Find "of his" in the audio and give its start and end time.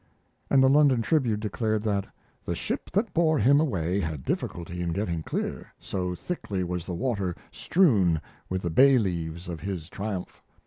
9.47-9.89